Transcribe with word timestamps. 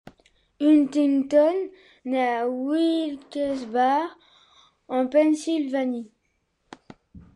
Huntington 0.59 1.69
naît 2.05 2.37
à 2.37 2.47
Wilkes-Barre, 2.49 4.17
en 4.87 5.05
Pennsylvanie. 5.05 6.09